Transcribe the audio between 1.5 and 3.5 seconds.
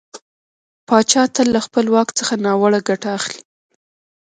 له خپله واک څخه ناوړه ګټه اخلي.